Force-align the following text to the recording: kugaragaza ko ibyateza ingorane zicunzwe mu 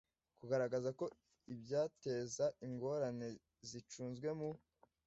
kugaragaza 0.39 0.89
ko 0.99 1.05
ibyateza 1.53 2.45
ingorane 2.67 3.27
zicunzwe 3.69 4.29
mu 4.39 4.49